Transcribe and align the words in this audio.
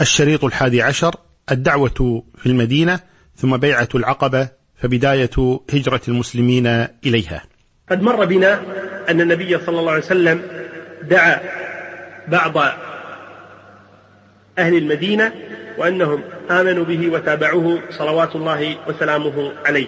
الشريط 0.00 0.44
الحادي 0.44 0.82
عشر 0.82 1.14
الدعوة 1.50 2.24
في 2.38 2.46
المدينة 2.46 3.00
ثم 3.36 3.56
بيعة 3.56 3.88
العقبة 3.94 4.48
فبداية 4.76 5.60
هجرة 5.72 6.00
المسلمين 6.08 6.66
إليها. 7.06 7.42
قد 7.90 8.02
مر 8.02 8.24
بنا 8.24 8.60
أن 9.08 9.20
النبي 9.20 9.58
صلى 9.58 9.80
الله 9.80 9.92
عليه 9.92 10.04
وسلم 10.04 10.42
دعا 11.02 11.40
بعض 12.28 12.56
أهل 14.58 14.74
المدينة 14.74 15.32
وأنهم 15.78 16.22
آمنوا 16.50 16.84
به 16.84 17.08
وتابعوه 17.08 17.82
صلوات 17.90 18.36
الله 18.36 18.76
وسلامه 18.88 19.52
عليه. 19.66 19.86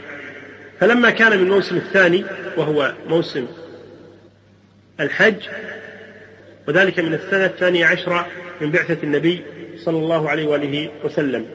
فلما 0.81 1.11
كان 1.11 1.39
من 1.39 1.45
الموسم 1.45 1.77
الثاني 1.77 2.25
وهو 2.57 2.95
موسم 3.09 3.47
الحج 5.01 5.49
وذلك 6.69 6.99
من 6.99 7.15
السنة 7.15 7.45
الثانية 7.45 7.87
عشرة 7.87 8.27
من 8.61 8.71
بعثة 8.71 8.99
النبي 9.03 9.43
صلى 9.85 9.99
الله 9.99 10.31
عليه 10.31 10.47
وآله 10.47 10.89
وسلم. 11.05 11.47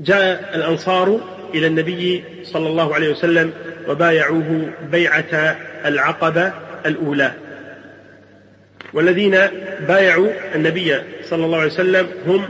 جاء 0.00 0.50
الأنصار 0.54 1.20
إلى 1.54 1.66
النبي 1.66 2.24
صلى 2.42 2.68
الله 2.68 2.94
عليه 2.94 3.10
وسلم 3.10 3.52
وبايعوه 3.88 4.70
بيعة 4.92 5.56
العقبة 5.84 6.52
الأولى. 6.86 7.32
والذين 8.92 9.38
بايعوا 9.88 10.28
النبي 10.54 10.94
صلى 11.22 11.44
الله 11.44 11.58
عليه 11.58 11.72
وسلم 11.72 12.06
هم 12.26 12.44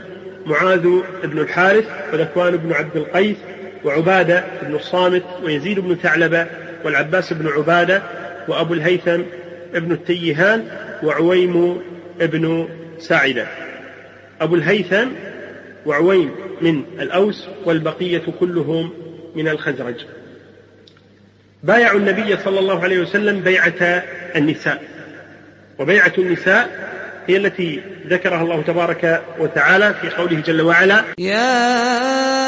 معاذ 0.46 0.88
بن 1.24 1.38
الحارث 1.38 1.84
وذكوان 2.12 2.56
بن 2.56 2.72
عبد 2.72 2.96
القيس 2.96 3.36
وعبادة 3.84 4.44
بن 4.62 4.74
الصامت 4.74 5.22
ويزيد 5.42 5.80
بن 5.80 5.94
ثعلبة 5.94 6.46
والعباس 6.84 7.32
بن 7.32 7.48
عبادة 7.48 8.02
وأبو 8.48 8.74
الهيثم 8.74 9.20
بن 9.74 9.92
التيهان 9.92 10.64
وعويم 11.02 11.82
بن 12.20 12.68
ساعدة. 12.98 13.46
أبو 14.40 14.54
الهيثم 14.54 15.08
وعويم 15.86 16.34
من 16.60 16.82
الأوس 17.00 17.48
والبقية 17.64 18.22
كلهم 18.40 18.92
من 19.34 19.48
الخزرج. 19.48 19.96
بايعوا 21.62 21.98
النبي 21.98 22.36
صلى 22.36 22.58
الله 22.58 22.82
عليه 22.82 22.98
وسلم 22.98 23.40
بيعة 23.40 24.02
النساء. 24.36 24.82
وبيعة 25.78 26.12
النساء 26.18 26.88
هي 27.26 27.36
التي 27.36 27.80
ذكرها 28.06 28.42
الله 28.42 28.62
تبارك 28.62 29.22
وتعالى 29.38 29.94
في 30.00 30.08
قوله 30.08 30.40
جل 30.40 30.62
وعلا 30.62 31.04
يا 31.18 32.47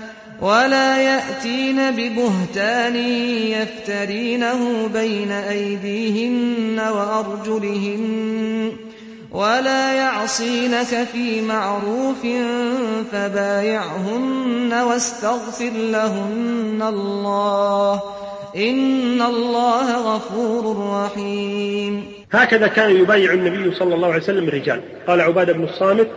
ولا 0.41 0.97
يأتين 0.97 1.91
ببهتان 1.91 2.95
يفترينه 3.51 4.87
بين 4.93 5.31
أيديهن 5.31 6.79
وأرجلهن 6.79 8.71
ولا 9.31 9.93
يعصينك 9.93 11.07
في 11.13 11.41
معروف 11.41 12.27
فبايعهن 13.11 14.73
واستغفر 14.73 15.71
لهن 15.75 16.81
الله. 16.89 18.01
إن 18.55 19.21
الله 19.21 20.15
غفور 20.15 20.89
رحيم. 20.93 22.05
هكذا 22.31 22.67
كان 22.67 22.95
يبايع 22.95 23.33
النبي 23.33 23.75
صلى 23.75 23.95
الله 23.95 24.07
عليه 24.07 24.23
وسلم 24.23 24.47
الرجال 24.47 24.81
قال 25.07 25.21
عبادة 25.21 25.53
بن 25.53 25.63
الصامت 25.63 26.07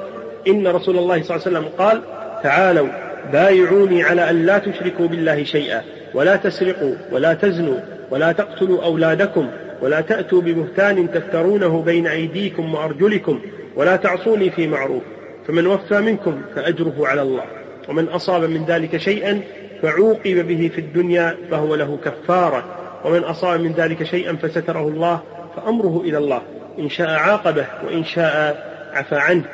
إن 0.49 0.67
رسول 0.67 0.99
الله 0.99 1.23
صلى 1.23 1.37
الله 1.37 1.47
عليه 1.47 1.59
وسلم 1.59 1.69
قال 1.79 2.03
تعالوا 2.43 2.89
بايعوني 3.33 4.03
على 4.03 4.31
أن 4.31 4.47
لا 4.47 4.59
تشركوا 4.59 5.07
بالله 5.07 5.45
شيئا 5.45 5.83
ولا 6.15 6.37
تسرقوا 6.37 6.95
ولا 7.13 7.35
تزنوا 7.35 7.81
ولا 8.11 8.33
تقتلوا 8.33 8.85
أولادكم 8.85 9.49
ولا 9.83 10.01
تأتوا 10.01 10.41
ببهتان 10.41 11.13
تفترونه 11.13 11.83
بين 11.83 12.07
أيديكم 12.07 12.75
وأرجلكم 12.75 13.41
ولا 13.77 13.97
تعصوني 13.97 14.51
في 14.51 14.67
معروف. 14.67 15.03
فمن 15.49 15.67
وفى 15.67 16.01
منكم 16.01 16.43
فأجره 16.55 16.95
على 16.99 17.23
الله. 17.23 17.45
ومن 17.89 18.09
أصاب 18.09 18.45
من 18.45 18.65
ذلك 18.65 18.97
شيئا 18.97 19.41
فعوقب 19.83 20.47
به 20.49 20.71
في 20.75 20.81
الدنيا 20.81 21.37
فهو 21.51 21.75
له 21.75 21.99
كفارة. 22.05 22.65
ومن 23.05 23.25
أصاب 23.25 23.61
من 23.61 23.73
ذلك 23.73 24.03
شيئا 24.03 24.37
فستره 24.37 24.89
الله 24.89 25.21
فأمره 25.57 26.03
إلى 26.05 26.19
الله. 26.19 26.43
إن 26.79 26.89
شاء 26.89 27.11
عاقبه 27.11 27.67
وإن 27.87 28.05
شاء 28.05 28.65
عفى 28.93 29.17
عنه. 29.17 29.45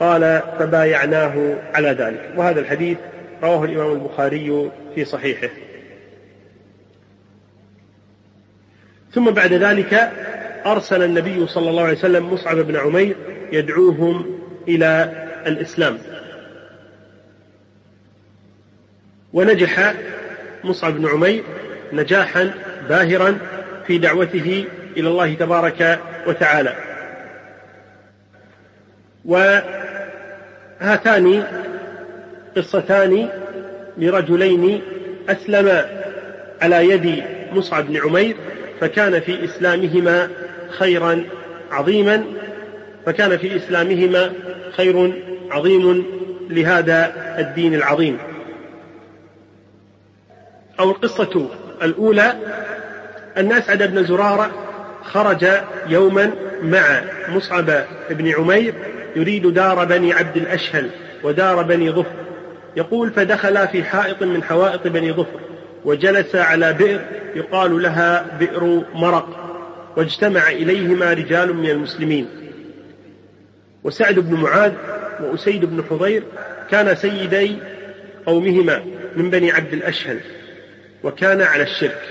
قال 0.00 0.42
فبايعناه 0.58 1.56
على 1.74 1.88
ذلك. 1.88 2.32
وهذا 2.36 2.60
الحديث 2.60 2.98
رواه 3.42 3.64
الإمام 3.64 3.92
البخاري 3.92 4.70
في 4.94 5.04
صحيحه. 5.04 5.48
ثم 9.12 9.30
بعد 9.30 9.52
ذلك 9.52 10.12
أرسل 10.66 11.02
النبي 11.02 11.46
صلى 11.46 11.70
الله 11.70 11.82
عليه 11.82 11.92
وسلم 11.92 12.32
مصعب 12.32 12.56
بن 12.56 12.76
عمير 12.76 13.16
يدعوهم 13.52 14.40
إلى 14.68 15.12
الإسلام. 15.46 15.98
ونجح 19.32 19.94
مصعب 20.64 20.92
بن 20.92 21.08
عمير 21.08 21.42
نجاحا 21.92 22.50
باهرا 22.88 23.38
في 23.86 23.98
دعوته 23.98 24.64
إلى 24.96 25.08
الله 25.08 25.34
تبارك 25.34 26.00
وتعالى. 26.26 26.76
وهاتان 30.80 31.44
قصتان 32.56 33.28
لرجلين 33.98 34.82
أسلما 35.28 35.86
على 36.62 36.90
يد 36.90 37.24
مصعب 37.52 37.86
بن 37.86 37.96
عمير 37.96 38.36
فكان 38.80 39.20
في 39.20 39.44
إسلامهما 39.44 40.28
خيرا 40.70 41.24
عظيما 41.70 42.24
فكان 43.06 43.36
في 43.36 43.56
إسلامهما 43.56 44.32
خير 44.76 45.22
عظيم 45.50 46.06
لهذا 46.50 47.12
الدين 47.38 47.74
العظيم. 47.74 48.18
أو 50.80 50.90
القصة 50.90 51.48
الأولى 51.82 52.36
أن 53.36 53.52
أسعد 53.52 53.82
بن 53.82 54.04
زرارة 54.04 54.50
خرج 55.02 55.46
يوما 55.88 56.30
مع 56.62 57.02
مصعب 57.28 57.70
بن 58.10 58.32
عمير 58.34 58.74
يريد 59.16 59.46
دار 59.46 59.84
بني 59.84 60.12
عبد 60.12 60.36
الأشهل 60.36 60.90
ودار 61.22 61.62
بني 61.62 61.90
ظفر. 61.90 62.16
يقول 62.76 63.10
فدخل 63.10 63.68
في 63.68 63.84
حائط 63.84 64.22
من 64.22 64.42
حوائط 64.42 64.86
بني 64.86 65.12
ظفر 65.12 65.40
وجلس 65.84 66.34
على 66.34 66.72
بئر 66.72 67.00
يقال 67.34 67.82
لها 67.82 68.36
بئر 68.40 68.82
مرق 68.94 69.28
واجتمع 69.96 70.48
إليهما 70.48 71.12
رجال 71.12 71.56
من 71.56 71.70
المسلمين. 71.70 72.28
وسعد 73.84 74.14
بن 74.18 74.34
معاذ 74.34 74.72
وأسيد 75.20 75.64
بن 75.64 75.84
حضير 75.90 76.22
كان 76.70 76.94
سيدي 76.94 77.56
قومهما 78.26 78.84
من 79.16 79.30
بني 79.30 79.52
عبد 79.52 79.72
الأشهل 79.72 80.20
وكان 81.04 81.42
على 81.42 81.62
الشرك. 81.62 82.02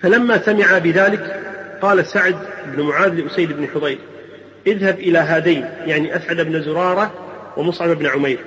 فلما 0.00 0.38
سمع 0.38 0.78
بذلك 0.78 1.40
قال 1.82 2.06
سعد 2.06 2.36
بن 2.66 2.82
معاذ 2.82 3.14
لأسيد 3.14 3.52
بن 3.52 3.66
حضير 3.74 3.98
اذهب 4.66 4.98
إلى 4.98 5.18
هذين 5.18 5.64
يعني 5.86 6.16
أسعد 6.16 6.40
بن 6.40 6.62
زرارة 6.62 7.12
ومصعب 7.56 7.88
بن 7.88 8.06
عمير. 8.06 8.38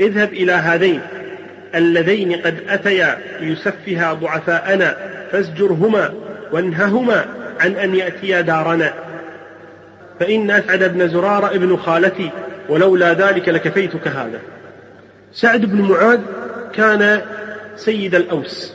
اذهب 0.00 0.32
إلى 0.32 0.52
هذين 0.52 1.00
اللذين 1.74 2.32
قد 2.32 2.54
أتيا 2.68 3.18
ليسفها 3.40 4.12
ضعفاءنا 4.12 4.96
فازجرهما 5.32 6.14
وانههما 6.52 7.26
عن 7.60 7.72
أن 7.72 7.94
يأتيا 7.94 8.40
دارنا. 8.40 8.94
فإن 10.20 10.50
أسعد 10.50 10.84
بن 10.84 11.08
زرارة 11.08 11.46
ابن 11.46 11.76
خالتي 11.76 12.30
ولولا 12.68 13.12
ذلك 13.12 13.48
لكفيتك 13.48 14.08
هذا. 14.08 14.40
سعد 15.32 15.64
بن 15.64 15.80
معاذ 15.80 16.20
كان 16.74 17.20
سيد 17.76 18.14
الأوس. 18.14 18.74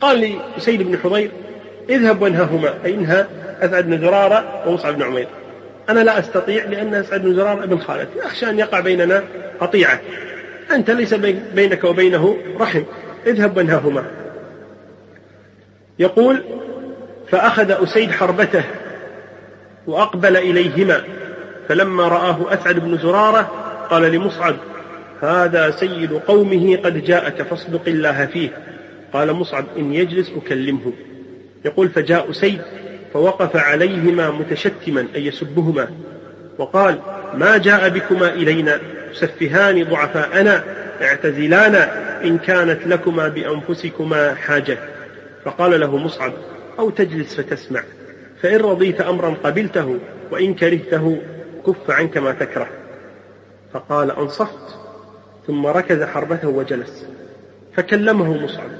قال 0.00 0.38
لسيد 0.56 0.82
بن 0.82 0.98
حضير 0.98 1.30
اذهب 1.90 2.22
وانههما 2.22 2.74
أي 2.84 3.24
أسعد 3.60 3.86
بن 3.86 4.00
زرارة 4.00 4.68
ومصعب 4.68 4.94
بن 4.94 5.02
عمير. 5.02 5.28
أنا 5.90 6.00
لا 6.00 6.18
أستطيع 6.18 6.64
لأن 6.64 6.94
أسعد 6.94 7.22
بن 7.22 7.34
زرارة 7.34 7.64
ابن 7.64 7.78
خالتي 7.78 8.26
أخشى 8.26 8.50
أن 8.50 8.58
يقع 8.58 8.80
بيننا 8.80 9.24
قطيعة. 9.60 10.00
أنت 10.70 10.90
ليس 10.90 11.14
بينك 11.54 11.84
وبينه 11.84 12.36
رحم. 12.60 12.82
اذهب 13.26 13.56
وانههما 13.56 14.04
يقول 15.98 16.42
فأخذ 17.28 17.82
أسيد 17.82 18.10
حربته 18.10 18.64
وأقبل 19.86 20.36
إليهما 20.36 21.02
فلما 21.68 22.08
رآه 22.08 22.54
أسعد 22.54 22.78
بن 22.78 22.98
زرارة 22.98 23.40
قال 23.90 24.02
لمصعب 24.02 24.56
هذا 25.22 25.70
سيد 25.70 26.12
قومه 26.12 26.76
قد 26.76 27.04
جاءك 27.04 27.42
فاصدق 27.42 27.82
الله 27.86 28.26
فيه. 28.26 28.50
قال 29.12 29.32
مصعب 29.32 29.64
إن 29.78 29.94
يجلس 29.94 30.32
أكلمه. 30.36 30.92
يقول 31.64 31.88
فجاء 31.88 32.30
أسيد 32.30 32.60
فوقف 33.12 33.56
عليهما 33.56 34.30
متشتما 34.30 35.06
أي 35.14 35.26
يسبهما 35.26 35.88
وقال 36.58 36.98
ما 37.34 37.56
جاء 37.56 37.88
بكما 37.88 38.28
إلينا 38.28 38.80
تسفهان 39.12 39.84
ضعفاءنا 39.84 40.64
اعتزلانا 41.02 41.90
إن 42.24 42.38
كانت 42.38 42.86
لكما 42.86 43.28
بأنفسكما 43.28 44.34
حاجة. 44.34 44.78
فقال 45.44 45.80
له 45.80 45.96
مصعب 45.96 46.32
أو 46.78 46.90
تجلس 46.90 47.34
فتسمع 47.34 47.82
فإن 48.42 48.60
رضيت 48.60 49.00
أمرا 49.00 49.34
قبلته 49.44 49.98
وإن 50.30 50.54
كرهته 50.54 51.22
كف 51.66 51.90
عنك 51.90 52.16
ما 52.16 52.32
تكره. 52.32 52.68
فقال 53.72 54.10
أنصفت 54.10 54.78
ثم 55.46 55.66
ركز 55.66 56.02
حربته 56.02 56.48
وجلس. 56.48 57.06
فكلمه 57.76 58.44
مصعب 58.44 58.70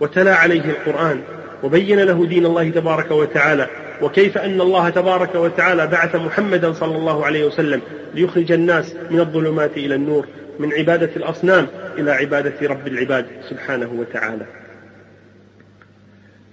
وتلا 0.00 0.34
عليه 0.34 0.70
القرآن 0.70 1.20
وبين 1.64 2.00
له 2.00 2.26
دين 2.26 2.46
الله 2.46 2.70
تبارك 2.70 3.10
وتعالى. 3.10 3.68
وكيف 4.02 4.38
أن 4.38 4.60
الله 4.60 4.88
تبارك 4.88 5.34
وتعالى 5.34 5.86
بعث 5.86 6.14
محمدا 6.16 6.72
صلى 6.72 6.96
الله 6.96 7.26
عليه 7.26 7.44
وسلم 7.44 7.80
ليخرج 8.14 8.52
الناس 8.52 8.94
من 9.10 9.20
الظلمات 9.20 9.76
إلى 9.76 9.94
النور 9.94 10.26
من 10.58 10.72
عبادة 10.72 11.10
الأصنام 11.16 11.66
إلى 11.98 12.10
عبادة 12.10 12.68
رب 12.68 12.86
العباد 12.86 13.26
سبحانه 13.50 13.92
وتعالى. 13.92 14.46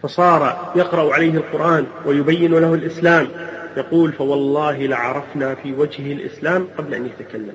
فصار 0.04 0.72
يقرأ 0.76 1.14
عليه 1.14 1.34
القرآن 1.34 1.86
ويبين 2.06 2.52
له 2.52 2.74
الإسلام. 2.74 3.28
يقول 3.78 4.12
فوالله 4.12 4.86
لعرفنا 4.86 5.56
في 5.56 5.74
وجهه 5.74 6.14
الإسلام 6.14 6.68
قبل 6.78 6.94
أن 6.94 7.06
يتكلم 7.06 7.54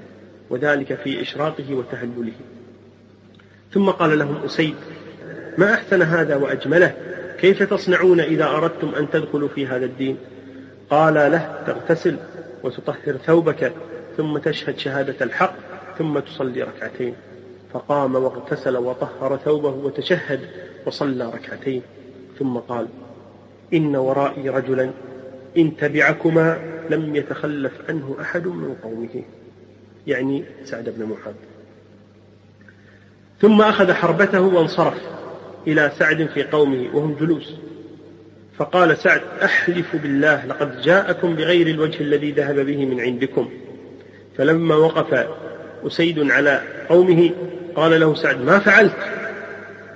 وذلك 0.50 0.98
في 1.04 1.22
إشراقه 1.22 1.74
وتهلله. 1.74 2.32
ثم 3.72 3.90
قال 3.90 4.18
لهم 4.18 4.44
أسيد 4.44 4.74
ما 5.58 5.74
أحسن 5.74 6.02
هذا 6.02 6.36
وأجمله؟ 6.36 6.94
كيف 7.40 7.62
تصنعون 7.62 8.20
إذا 8.20 8.44
أردتم 8.44 8.94
أن 8.94 9.10
تدخلوا 9.10 9.48
في 9.48 9.66
هذا 9.66 9.84
الدين؟ 9.84 10.16
قال 10.90 11.14
له 11.14 11.62
تغتسل 11.66 12.16
وتطهر 12.62 13.16
ثوبك 13.26 13.72
ثم 14.16 14.38
تشهد 14.38 14.78
شهادة 14.78 15.24
الحق 15.24 15.54
ثم 15.98 16.18
تصلي 16.18 16.62
ركعتين. 16.62 17.14
فقام 17.72 18.14
واغتسل 18.14 18.76
وطهر 18.76 19.36
ثوبه 19.36 19.70
وتشهد 19.70 20.40
وصلى 20.86 21.24
ركعتين. 21.24 21.82
ثم 22.38 22.56
قال 22.56 22.86
إن 23.74 23.96
ورائي 23.96 24.48
رجلا 24.48 24.90
إن 25.56 25.76
تبعكما 25.76 26.58
لم 26.90 27.16
يتخلف 27.16 27.72
عنه 27.88 28.16
أحد 28.20 28.46
من 28.46 28.76
قومه. 28.82 29.22
يعني 30.06 30.44
سعد 30.64 30.94
بن 30.98 31.04
معاذ. 31.04 31.34
ثم 33.40 33.62
أخذ 33.62 33.92
حربته 33.92 34.40
وانصرف. 34.40 35.15
إلى 35.66 35.92
سعد 35.98 36.28
في 36.34 36.42
قومه 36.42 36.88
وهم 36.92 37.16
جلوس. 37.20 37.54
فقال 38.58 38.98
سعد 38.98 39.20
أحلف 39.44 39.96
بالله 39.96 40.46
لقد 40.46 40.80
جاءكم 40.80 41.36
بغير 41.36 41.66
الوجه 41.66 42.00
الذي 42.00 42.30
ذهب 42.30 42.54
به 42.60 42.86
من 42.86 43.00
عندكم. 43.00 43.50
فلما 44.36 44.74
وقف 44.74 45.26
أسيد 45.86 46.30
على 46.30 46.62
قومه 46.88 47.30
قال 47.74 48.00
له 48.00 48.14
سعد 48.14 48.40
ما 48.40 48.58
فعلت؟ 48.58 48.96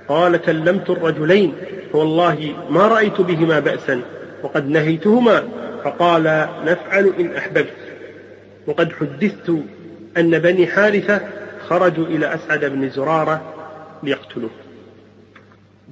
قال 0.09 0.37
كلمت 0.37 0.91
الرجلين 0.91 1.55
فوالله 1.93 2.55
ما 2.71 2.89
رأيت 2.89 3.21
بهما 3.21 3.61
بأسا 3.61 4.03
وقد 4.43 4.69
نهيتهما. 4.69 5.49
فقال 5.85 6.49
نفعل 6.65 7.13
إن 7.19 7.37
أحببت. 7.37 7.77
وقد 8.67 8.93
حدثت 8.93 9.53
أن 10.17 10.39
بني 10.39 10.67
حارثة 10.67 11.21
خرجوا 11.69 12.07
إلى 12.07 12.35
أسعد 12.35 12.65
بن 12.65 12.91
زرارة 12.91 13.55
ليقتلوه. 14.03 14.51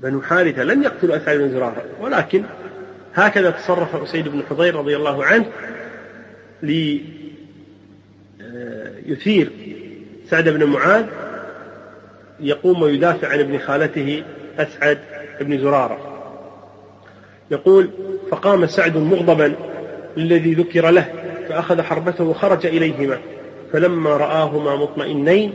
بنو 0.03 0.23
حارثة 0.23 0.65
لم 0.65 0.83
يقتلوا 0.83 1.17
أسعد 1.17 1.39
بن 1.39 1.51
زرارة 1.51 1.85
ولكن 2.01 2.45
هكذا 3.15 3.51
تصرف 3.51 4.03
أسيد 4.03 4.29
بن 4.29 4.43
حضير 4.51 4.77
رضي 4.77 4.97
الله 4.97 5.25
عنه 5.25 5.47
ليثير 9.07 9.51
سعد 10.31 10.49
بن 10.49 10.65
معاذ 10.65 11.07
يقوم 12.41 12.83
ويدافع 12.83 13.29
عن 13.29 13.39
ابن 13.39 13.59
خالته 13.59 14.23
أسعد 14.59 14.99
بن 15.41 15.59
زرارة. 15.59 15.99
يقول 17.51 17.91
فقام 18.31 18.67
سعد 18.67 18.97
مغضبا 18.97 19.55
للذي 20.17 20.55
ذكر 20.55 20.91
له 20.91 21.13
فأخذ 21.49 21.83
حربته 21.83 22.25
وخرج 22.25 22.67
إليهما 22.67 23.19
فلما 23.73 24.17
رآهما 24.17 24.77
مطمئنين 24.77 25.53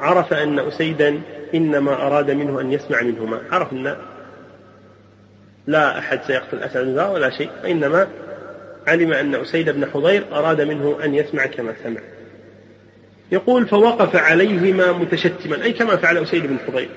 عرف 0.00 0.32
أن 0.32 0.58
أسيدا 0.58 1.20
إنما 1.54 2.06
أراد 2.06 2.30
منه 2.30 2.60
أن 2.60 2.72
يسمع 2.72 3.02
منهما. 3.02 3.40
عرف 3.50 3.72
أن 3.72 3.96
لا 5.66 5.98
أحد 5.98 6.20
سيقتل 6.26 6.58
أسد 6.62 6.98
ولا 6.98 7.30
شيء 7.30 7.50
وإنما 7.64 8.08
علم 8.86 9.12
أن 9.12 9.34
أسيد 9.34 9.70
بن 9.70 9.86
حضير 9.86 10.24
أراد 10.32 10.60
منه 10.60 10.98
أن 11.04 11.14
يسمع 11.14 11.46
كما 11.46 11.74
سمع. 11.84 12.00
يقول 13.32 13.66
فوقف 13.68 14.16
عليهما 14.16 14.92
متشتما 14.92 15.64
أي 15.64 15.72
كما 15.72 15.96
فعل 15.96 16.18
أسيد 16.18 16.46
بن 16.46 16.56
حضير 16.66 16.88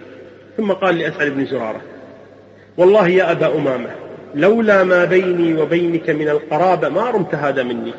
ثم 0.57 0.71
قال 0.71 0.97
لأسعد 0.97 1.27
بن 1.27 1.45
زرارة 1.45 1.81
والله 2.77 3.07
يا 3.07 3.31
أبا 3.31 3.55
أمامة 3.55 3.89
لولا 4.35 4.83
ما 4.83 5.05
بيني 5.05 5.61
وبينك 5.61 6.09
من 6.09 6.29
القرابة 6.29 6.89
ما 6.89 7.09
رمت 7.09 7.35
هذا 7.35 7.63
مني. 7.63 7.93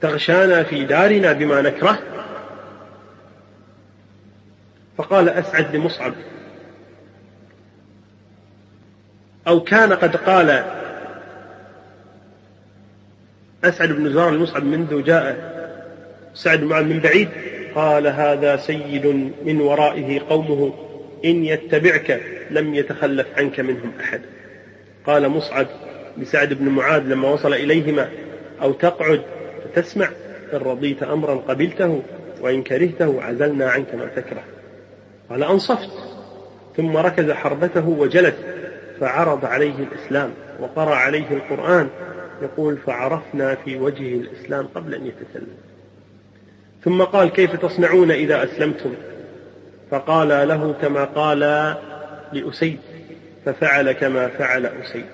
تغشانا 0.00 0.62
في 0.62 0.84
دارنا 0.84 1.32
بما 1.32 1.62
نكره 1.62 1.98
فقال 4.98 5.28
أسعد 5.28 5.76
لمصعب. 5.76 6.14
أو 9.48 9.60
كان 9.60 9.92
قد 9.92 10.16
قال 10.16 10.64
أسعد 13.64 13.88
بن 13.88 14.12
زرار 14.12 14.30
لمصعب 14.30 14.64
منذ 14.64 15.02
جاء 15.02 15.56
سعد 16.34 16.62
معاذ 16.62 16.84
من 16.84 16.98
بعيد 16.98 17.28
قال 17.74 18.06
هذا 18.06 18.56
سيد 18.56 19.06
من 19.44 19.60
ورائه 19.60 20.20
قومه 20.28 20.74
إن 21.24 21.44
يتبعك 21.44 22.22
لم 22.50 22.74
يتخلف 22.74 23.26
عنك 23.36 23.60
منهم 23.60 23.92
أحد. 24.00 24.20
قال 25.06 25.28
مصعب 25.28 25.66
لسعد 26.16 26.54
بن 26.54 26.68
معاذ 26.68 27.02
لما 27.02 27.28
وصل 27.28 27.54
إليهما 27.54 28.08
أو 28.62 28.72
تقعد 28.72 29.22
فتسمع 29.64 30.08
إن 30.52 30.58
رضيت 30.58 31.02
أمرا 31.02 31.34
قبلته 31.34 32.02
وإن 32.40 32.62
كرهته 32.62 33.22
عزلنا 33.22 33.70
عنك 33.70 33.94
ما 33.94 34.06
تكره. 34.06 34.55
قال 35.30 35.42
أنصفت. 35.42 35.90
ثم 36.76 36.96
ركز 36.96 37.30
حربته 37.30 37.88
وجلس 37.88 38.34
فعرض 39.00 39.44
عليه 39.44 39.74
الإسلام 39.78 40.30
وقرأ 40.60 40.94
عليه 40.94 41.30
القرآن 41.30 41.88
يقول 42.42 42.76
فعرفنا 42.76 43.54
في 43.54 43.76
وجهه 43.76 44.20
الإسلام 44.20 44.66
قبل 44.74 44.94
أن 44.94 45.06
يتكلم 45.06 45.56
ثم 46.84 47.02
قال 47.02 47.28
كيف 47.28 47.56
تصنعون 47.56 48.10
إذا 48.10 48.44
أسلمتم؟ 48.44 48.94
فقال 49.90 50.28
له 50.28 50.72
كما 50.82 51.04
قال 51.04 51.38
لأسيد 52.32 52.78
ففعل 53.44 53.92
كما 53.92 54.28
فعل 54.28 54.66
أسيد. 54.66 55.06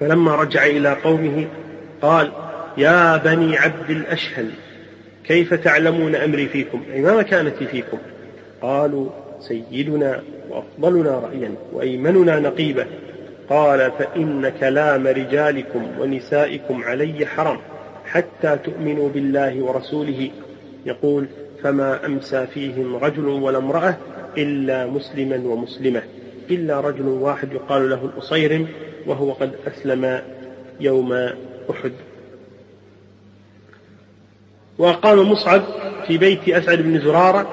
فلما 0.00 0.34
رجع 0.34 0.66
إلى 0.66 0.92
قومه 0.92 1.48
قال 2.02 2.32
يا 2.76 3.16
بني 3.16 3.58
عبد 3.58 3.90
الأشهل 3.90 4.50
كيف 5.24 5.54
تعلمون 5.54 6.14
أمري 6.14 6.48
فيكم؟ 6.48 6.82
أي 6.94 7.00
ما 7.00 7.16
مكانتي 7.16 7.66
فيكم؟ 7.66 7.98
قالوا 8.62 9.08
سيدنا 9.40 10.22
وأفضلنا 10.50 11.10
رأيا 11.10 11.54
وأيمننا 11.72 12.38
نقيبة. 12.38 12.86
قال 13.50 13.92
فإن 13.98 14.48
كلام 14.60 15.06
رجالكم 15.06 15.86
ونسائكم 16.00 16.84
علي 16.84 17.26
حرام 17.26 17.58
حتى 18.06 18.56
تؤمنوا 18.64 19.08
بالله 19.08 19.62
ورسوله. 19.62 20.30
يقول 20.86 21.26
فما 21.62 22.06
أمسى 22.06 22.46
فيهم 22.46 22.96
رجل 22.96 23.26
ولا 23.26 23.58
امرأة 23.58 23.96
إلا 24.38 24.86
مسلما 24.86 25.36
ومسلمة 25.36 26.02
إلا 26.50 26.80
رجل 26.80 27.06
واحد 27.06 27.52
يقال 27.52 27.90
له 27.90 28.04
الأصيرم 28.04 28.66
وهو 29.06 29.32
قد 29.32 29.52
أسلم 29.66 30.20
يوم 30.80 31.12
أحد. 31.70 31.92
وأقام 34.82 35.30
مصعب 35.30 35.62
في 36.06 36.18
بيت 36.18 36.48
أسعد 36.48 36.78
بن 36.78 37.00
زرارة 37.00 37.46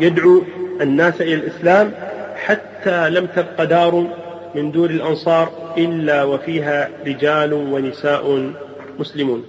يدعو 0.00 0.42
الناس 0.80 1.20
إلى 1.20 1.34
الإسلام 1.34 1.92
حتى 2.36 3.10
لم 3.10 3.26
تبق 3.26 3.64
دار 3.64 4.16
من 4.54 4.70
دور 4.72 4.90
الأنصار 4.90 5.74
إلا 5.78 6.24
وفيها 6.24 6.88
رجال 7.06 7.52
ونساء 7.52 8.52
مسلمون. 8.98 9.44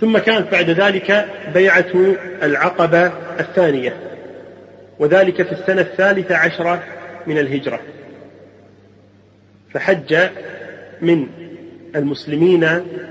ثم 0.00 0.18
كانت 0.18 0.52
بعد 0.52 0.70
ذلك 0.70 1.26
بيعة 1.54 2.16
العقبة 2.42 3.12
الثانية 3.40 3.96
وذلك 4.98 5.42
في 5.42 5.52
السنة 5.52 5.80
الثالثة 5.80 6.36
عشرة 6.36 6.82
من 7.26 7.38
الهجرة. 7.38 7.80
فحج 9.74 10.16
من 11.02 11.26
المسلمين 11.96 12.60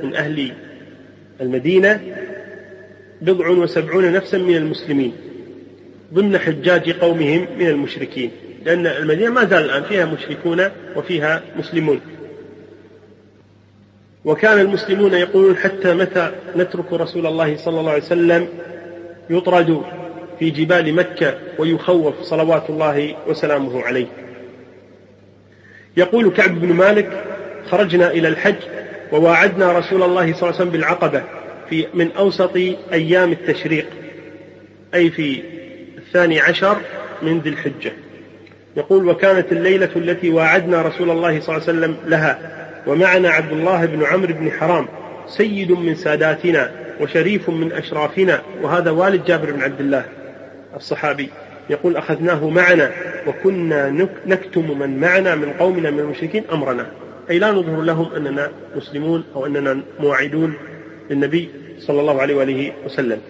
من 0.03 0.15
أهل 0.15 0.68
المدينة 1.41 2.01
بضع 3.21 3.49
وسبعون 3.49 4.11
نفسا 4.13 4.37
من 4.37 4.55
المسلمين 4.55 5.13
ضمن 6.13 6.37
حجاج 6.37 6.89
قومهم 6.89 7.47
من 7.59 7.67
المشركين 7.67 8.31
لأن 8.65 8.87
المدينة 8.87 9.31
ما 9.31 9.45
زال 9.45 9.65
الآن 9.65 9.83
فيها 9.83 10.05
مشركون 10.05 10.69
وفيها 10.95 11.41
مسلمون. 11.57 11.99
وكان 14.25 14.59
المسلمون 14.59 15.13
يقولون 15.13 15.57
حتى 15.57 15.93
متى 15.93 16.31
نترك 16.55 16.93
رسول 16.93 17.25
الله 17.25 17.57
صلى 17.57 17.79
الله 17.79 17.91
عليه 17.91 18.03
وسلم 18.03 18.47
يطرد 19.29 19.81
في 20.39 20.49
جبال 20.49 20.93
مكة 20.93 21.37
ويخوف 21.57 22.21
صلوات 22.21 22.69
الله 22.69 23.15
وسلامه 23.27 23.81
عليه. 23.81 24.07
يقول 25.97 26.29
كعب 26.31 26.59
بن 26.59 26.73
مالك 26.73 27.23
خرجنا 27.69 28.11
إلى 28.11 28.27
الحج 28.27 28.55
وواعدنا 29.11 29.71
رسول 29.71 30.03
الله 30.03 30.21
صلى 30.21 30.33
الله 30.33 30.45
عليه 30.45 30.55
وسلم 30.55 30.69
بالعقبة 30.69 31.23
في 31.69 31.87
من 31.93 32.11
أوسط 32.11 32.55
أيام 32.93 33.31
التشريق 33.31 33.85
أي 34.93 35.09
في 35.09 35.43
الثاني 35.97 36.39
عشر 36.39 36.77
من 37.21 37.39
ذي 37.39 37.49
الحجة. 37.49 37.91
يقول 38.77 39.07
وكانت 39.07 39.51
الليلة 39.51 39.89
التي 39.95 40.29
واعدنا 40.29 40.81
رسول 40.81 41.09
الله 41.09 41.39
صلى 41.39 41.57
الله 41.57 41.67
عليه 41.67 41.79
وسلم 41.79 41.97
لها 42.05 42.39
ومعنا 42.87 43.29
عبد 43.29 43.51
الله 43.51 43.85
بن 43.85 44.05
عمرو 44.05 44.33
بن 44.33 44.51
حرام 44.51 44.87
سيد 45.27 45.71
من 45.71 45.95
ساداتنا 45.95 46.71
وشريف 47.01 47.49
من 47.49 47.71
أشرافنا 47.71 48.41
وهذا 48.61 48.91
والد 48.91 49.25
جابر 49.25 49.51
بن 49.51 49.61
عبد 49.61 49.79
الله 49.79 50.05
الصحابي. 50.75 51.29
يقول 51.69 51.97
أخذناه 51.97 52.49
معنا 52.49 52.91
وكنا 53.27 54.07
نكتم 54.25 54.79
من 54.79 54.99
معنا 54.99 55.35
من 55.35 55.53
قومنا 55.53 55.91
من 55.91 55.99
المشركين 55.99 56.43
أمرنا. 56.51 56.85
أي 57.29 57.39
لا 57.39 57.51
نظهر 57.51 57.81
لهم 57.81 58.13
أننا 58.15 58.51
مسلمون 58.75 59.23
أو 59.35 59.45
أننا 59.45 59.81
موعدون 59.99 60.53
للنبي 61.09 61.49
صلى 61.79 62.01
الله 62.01 62.21
عليه 62.21 62.35
وآله 62.35 62.71
وسلم. 62.85 63.21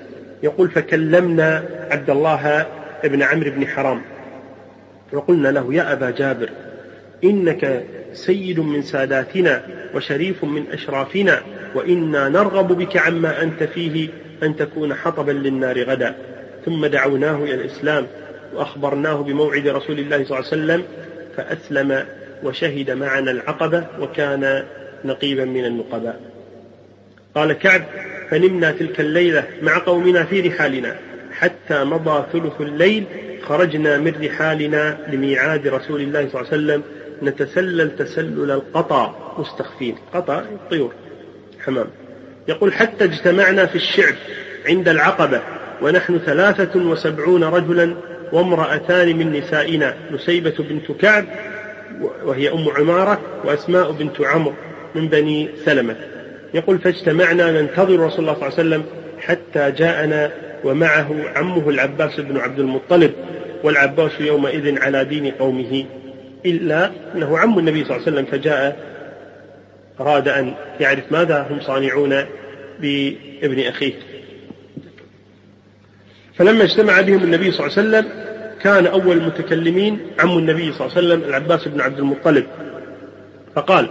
يقول 0.43 0.69
فكلمنا 0.69 1.63
عبد 1.91 2.09
الله 2.09 2.65
بن 3.03 3.23
عمرو 3.23 3.51
بن 3.51 3.67
حرام. 3.67 4.01
وقلنا 5.13 5.47
له 5.47 5.73
يا 5.73 5.93
أبا 5.93 6.09
جابر 6.09 6.49
إنك 7.23 7.83
سيد 8.13 8.59
من 8.59 8.81
ساداتنا 8.81 9.63
وشريف 9.95 10.43
من 10.43 10.63
أشرافنا 10.71 11.41
وإنا 11.75 12.29
نرغب 12.29 12.77
بك 12.77 12.97
عما 12.97 13.43
أنت 13.43 13.63
فيه 13.63 14.09
أن 14.43 14.55
تكون 14.55 14.93
حطبا 14.93 15.31
للنار 15.31 15.83
غدا. 15.83 16.15
ثم 16.65 16.85
دعوناه 16.85 17.43
إلى 17.43 17.53
الإسلام 17.53 18.07
وأخبرناه 18.53 19.15
بموعد 19.15 19.67
رسول 19.67 19.99
الله 19.99 20.25
صلى 20.25 20.25
الله 20.25 20.35
عليه 20.35 20.47
وسلم 20.47 20.83
فأسلم 21.37 22.05
وشهد 22.43 22.91
معنا 22.91 23.31
العقبة 23.31 23.85
وكان 23.99 24.63
نقيبا 25.05 25.45
من 25.45 25.65
النقباء. 25.65 26.19
قال 27.35 27.53
كعب 27.53 27.83
فنمنا 28.29 28.71
تلك 28.71 28.99
الليلة 28.99 29.43
مع 29.61 29.77
قومنا 29.77 30.23
في 30.23 30.41
رحالنا. 30.41 30.95
حتى 31.31 31.83
مضى 31.83 32.25
ثلث 32.33 32.61
الليل 32.61 33.03
خرجنا 33.41 33.97
من 33.97 34.13
رحالنا 34.23 34.97
لميعاد 35.07 35.67
رسول 35.67 36.01
الله 36.01 36.29
صلى 36.29 36.41
الله 36.41 36.51
عليه 36.51 36.63
وسلم. 36.63 36.83
نتسلل 37.23 37.95
تسلل 37.95 38.51
القطا 38.51 39.35
مستخفين. 39.39 39.95
قطا 40.13 40.45
طيور. 40.71 40.93
حمام. 41.65 41.87
يقول 42.47 42.73
حتى 42.73 43.03
اجتمعنا 43.03 43.65
في 43.65 43.75
الشعب 43.75 44.15
عند 44.67 44.89
العقبة 44.89 45.41
ونحن 45.81 46.19
ثلاثة 46.19 46.79
وسبعون 46.79 47.43
رجلا 47.43 47.95
وامرأتان 48.33 49.17
من 49.17 49.33
نسائنا 49.33 49.95
نسيبة 50.11 50.53
بنت 50.59 50.91
كعب 50.91 51.25
وهي 52.23 52.51
أم 52.53 52.69
عمارة 52.69 53.21
وأسماء 53.43 53.91
بنت 53.91 54.21
عمرو 54.21 54.53
من 54.95 55.07
بني 55.07 55.49
سلمة. 55.65 55.95
يقول 56.53 56.79
فاجتمعنا 56.79 57.61
ننتظر 57.61 57.99
رسول 57.99 58.19
الله 58.19 58.33
صلى 58.33 58.47
الله 58.47 58.59
عليه 58.59 58.69
وسلم 58.69 58.83
حتى 59.19 59.71
جاءنا 59.71 60.31
ومعه 60.63 61.15
عمه 61.35 61.69
العباس 61.69 62.19
بن 62.19 62.37
عبد 62.37 62.59
المطلب 62.59 63.11
والعباس 63.63 64.11
يومئذ 64.19 64.81
على 64.81 65.05
دين 65.05 65.31
قومه 65.31 65.85
إلا 66.45 66.91
أنه 67.15 67.37
عم 67.37 67.59
النبي 67.59 67.83
صلى 67.83 67.95
الله 67.95 68.07
عليه 68.07 68.17
وسلم 68.17 68.25
فجاء 68.25 68.77
أراد 69.99 70.27
أن 70.27 70.53
يعرف 70.79 71.11
ماذا 71.11 71.47
هم 71.49 71.59
صانعون 71.59 72.25
بابن 72.79 73.59
أخيه. 73.59 73.93
فلما 76.35 76.63
اجتمع 76.63 77.01
بهم 77.01 77.23
النبي 77.23 77.51
صلى 77.51 77.67
الله 77.67 77.77
عليه 77.77 77.89
وسلم 77.89 78.28
كان 78.61 78.87
أول 78.87 79.17
المتكلمين 79.17 79.99
عم 80.19 80.37
النبي 80.37 80.73
صلى 80.73 80.87
الله 80.87 80.97
عليه 80.97 81.07
وسلم 81.07 81.29
العباس 81.29 81.67
بن 81.67 81.81
عبد 81.81 81.99
المطلب. 81.99 82.45
فقال 83.55 83.89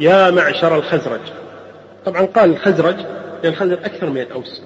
يا 0.00 0.30
معشر 0.30 0.76
الخزرج. 0.76 1.20
طبعا 2.04 2.22
قال 2.22 2.50
الخزرج 2.50 2.96
لأن 3.42 3.52
الخزرج 3.52 3.78
أكثر 3.84 4.10
من 4.10 4.20
الأوس. 4.20 4.62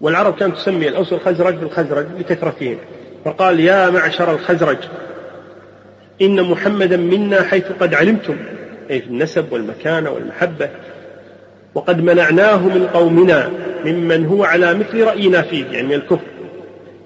والعرب 0.00 0.34
كانت 0.34 0.56
تسمي 0.56 0.88
الأوس 0.88 1.12
والخزرج 1.12 1.54
بالخزرج 1.54 2.06
لكثرتهم 2.18 2.76
فقال 3.24 3.60
يا 3.60 3.90
معشر 3.90 4.34
الخزرج 4.34 4.78
إن 6.22 6.42
محمدا 6.42 6.96
منا 6.96 7.42
حيث 7.42 7.64
قد 7.80 7.94
علمتم 7.94 8.36
أي 8.90 9.00
في 9.00 9.06
النسب 9.06 9.52
والمكانة 9.52 10.10
والمحبة 10.10 10.70
وقد 11.74 12.02
منعناه 12.02 12.68
من 12.68 12.86
قومنا 12.86 13.50
ممن 13.84 14.26
هو 14.26 14.44
على 14.44 14.74
مثل 14.74 15.04
رأينا 15.04 15.42
فيه 15.42 15.66
يعني 15.66 15.86
من 15.86 15.94
الكفر. 15.94 16.29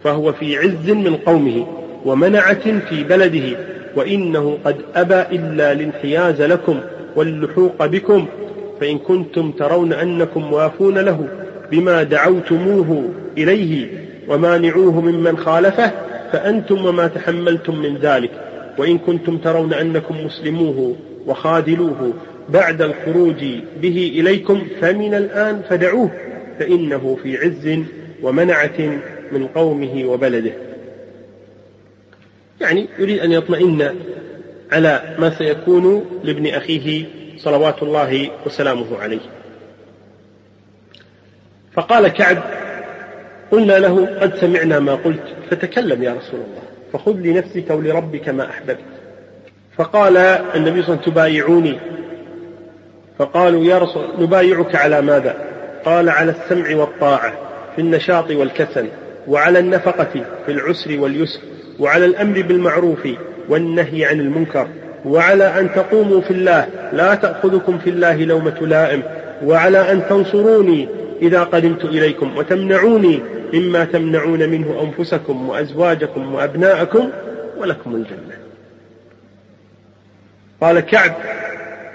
فهو 0.05 0.33
في 0.33 0.59
عز 0.59 0.91
من 0.91 1.17
قومه 1.17 1.67
ومنعة 2.05 2.81
في 2.89 3.05
بلده 3.05 3.59
وإنه 3.97 4.59
قد 4.65 4.77
أبى 4.95 5.37
إلا 5.37 5.73
الانحياز 5.73 6.43
لكم 6.43 6.81
واللحوق 7.17 7.87
بكم 7.87 8.27
فإن 8.81 8.99
كنتم 8.99 9.51
ترون 9.51 9.93
أنكم 9.93 10.53
وافون 10.53 10.99
له 10.99 11.29
بما 11.71 12.03
دعوتموه 12.03 13.11
إليه 13.39 13.89
ومانعوه 14.29 15.01
ممن 15.01 15.37
خالفه 15.37 15.91
فأنتم 16.33 16.87
وما 16.87 17.07
تحملتم 17.07 17.79
من 17.79 17.97
ذلك 17.97 18.31
وإن 18.79 18.99
كنتم 18.99 19.39
ترون 19.39 19.73
أنكم 19.73 20.27
مسلموه 20.27 20.97
وخاذلوه 21.27 22.13
بعد 22.49 22.83
الخروج 22.83 23.45
به 23.83 24.13
إليكم 24.15 24.63
فمن 24.81 25.15
الآن 25.15 25.63
فدعوه 25.69 26.11
فإنه 26.59 27.19
في 27.23 27.37
عز 27.37 27.79
ومنعة 28.23 28.99
من 29.35 29.47
قومه 29.47 30.05
وبلده. 30.05 30.53
يعني 32.61 32.89
يريد 32.99 33.19
أن 33.19 33.33
يطمئن 33.33 33.95
على 34.73 35.17
ما 35.19 35.39
سيكون 35.39 36.05
لابن 36.25 36.47
أخيه 36.47 37.05
صلوات 37.39 37.83
الله 37.83 38.31
وسلامه 38.47 38.99
عليه. 38.99 39.21
فقال 41.73 42.09
كعب 42.09 42.43
قلنا 43.51 43.79
له 43.79 44.19
قد 44.21 44.37
سمعنا 44.37 44.79
ما 44.79 44.95
قلت 44.95 45.35
فتكلم 45.51 46.03
يا 46.03 46.11
رسول 46.11 46.41
الله 46.41 46.63
فخذ 46.93 47.13
لنفسك 47.13 47.71
ولربك 47.71 48.29
ما 48.29 48.51
أحببت. 48.51 48.85
فقال 49.77 50.17
النبي 50.17 50.53
صلى 50.55 50.65
الله 50.65 50.83
عليه 50.83 50.83
وسلم 50.83 51.13
تبايعوني؟ 51.13 51.79
فقالوا 53.19 53.65
يا 53.65 53.79
رسول 53.79 54.05
نبايعك 54.19 54.75
على 54.75 55.01
ماذا؟ 55.03 55.37
قال 55.85 56.09
على 56.09 56.31
السمع 56.31 56.77
والطاعة 56.77 57.33
في 57.77 57.81
النشاط 57.81 58.31
والكسل. 58.31 58.89
وعلى 59.29 59.59
النفقة 59.59 60.25
في 60.47 60.53
العسر 60.53 61.01
واليسر 61.01 61.41
وعلى 61.79 62.05
الأمر 62.05 62.43
بالمعروف 62.43 63.09
والنهي 63.49 64.05
عن 64.05 64.21
المنكر 64.21 64.69
وعلى 65.05 65.61
أن 65.61 65.75
تقوموا 65.75 66.21
في 66.21 66.31
الله 66.31 66.67
لا 66.93 67.15
تأخذكم 67.15 67.79
في 67.79 67.91
الله 67.91 68.25
لومة 68.25 68.59
لائم 68.61 69.03
وعلى 69.45 69.93
أن 69.93 70.03
تنصروني 70.09 70.89
إذا 71.23 71.43
قدمت 71.43 71.85
إليكم 71.85 72.37
وتمنعوني 72.37 73.21
مما 73.53 73.85
تمنعون 73.85 74.49
منه 74.49 74.83
أنفسكم 74.83 75.49
وأزواجكم 75.49 76.35
وأبناءكم 76.35 77.11
ولكم 77.59 77.95
الجنة. 77.95 78.35
قال 80.61 80.81
كعب 80.81 81.13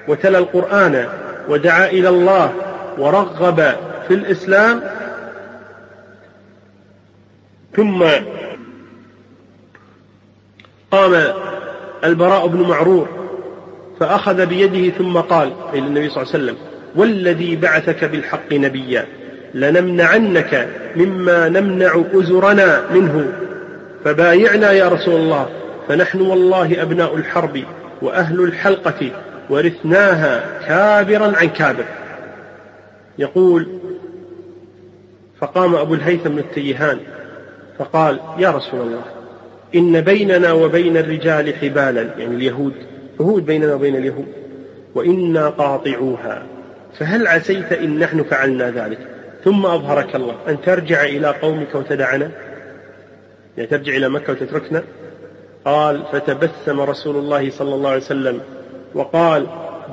وتلا 0.08 0.38
القرآن 0.38 1.08
ودعا 1.50 1.86
إلى 1.86 2.10
الله 2.10 2.54
ورغب 2.98 3.62
في 4.08 4.14
الإسلام 4.14 4.82
ثم 7.76 8.04
قام 10.92 11.24
البراء 12.04 12.48
بن 12.48 12.62
معرور 12.62 13.08
فأخذ 14.00 14.46
بيده 14.46 14.98
ثم 14.98 15.18
قال 15.18 15.54
إلى 15.74 15.88
النبي 15.88 16.10
صلى 16.10 16.24
الله 16.24 16.34
عليه 16.34 16.44
وسلم 16.44 16.56
والذي 16.96 17.56
بعثك 17.56 18.06
بالحق 18.06 18.54
نبيا 18.54 19.06
لنمنعنك 19.54 20.70
مما 20.96 21.50
نمنع 21.50 22.04
أزرنا 22.14 22.86
منه. 22.94 23.34
فبايعنا 24.06 24.72
يا 24.72 24.90
رسول 24.90 25.16
الله 25.16 25.50
فنحن 25.88 26.22
والله 26.22 26.82
أبناء 26.82 27.16
الحرب 27.16 27.64
وأهل 28.02 28.42
الحلقة 28.42 29.12
ورثناها 29.50 30.60
كابرا 30.68 31.34
عن 31.38 31.48
كابر. 31.50 31.86
يقول 33.18 33.68
فقام 35.40 35.76
أبو 35.76 35.94
الهيثم 35.94 36.38
التيهان 36.38 37.00
فقال 37.80 38.20
يا 38.38 38.52
رسول 38.52 38.82
الله 38.82 39.04
إن 39.76 40.02
بيننا 40.02 40.52
وبين 40.52 40.98
الرجال 40.98 41.56
حبالا. 41.56 42.02
يعني 42.02 42.36
اليهود 42.36 42.74
عهود 43.20 43.46
بيننا 43.46 43.74
وبين 43.74 43.96
اليهود. 43.96 44.28
وإنا 44.96 45.50
قاطعوها. 45.50 46.44
فهل 47.00 47.28
عسيت 47.28 47.74
إن 47.74 48.00
نحن 48.00 48.24
فعلنا 48.24 48.72
ذلك؟ 48.72 49.00
ثم 49.44 49.66
أظهرك 49.66 50.16
الله. 50.16 50.36
أن 50.48 50.62
ترجع 50.62 51.04
إلى 51.04 51.28
قومك 51.28 51.76
وتدعنا. 51.76 52.32
يعني 53.58 53.70
ترجع 53.70 53.96
إلى 53.96 54.10
مكة 54.10 54.34
وتتركنا. 54.34 54.84
قال 55.66 56.04
فتبسم 56.12 56.82
رسول 56.82 57.16
الله 57.16 57.50
صلى 57.50 57.76
الله 57.76 57.90
عليه 57.90 58.02
وسلم. 58.02 58.42
وقال 58.96 59.48